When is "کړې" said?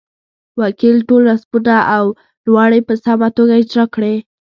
3.95-4.15